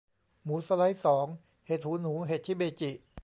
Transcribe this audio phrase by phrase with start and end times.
[0.43, 1.25] หมูสไลด์สอง
[1.65, 2.91] เห็ดหูหนู เห็ดชิเมจิ